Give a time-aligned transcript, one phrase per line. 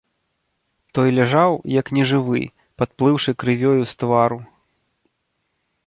[0.97, 2.41] Той ляжаў, як нежывы,
[2.83, 4.39] падплыўшы крывёю з твару.